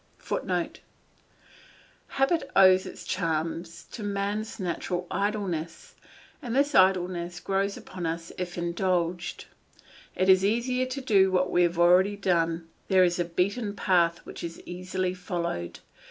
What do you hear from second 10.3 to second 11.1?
easier to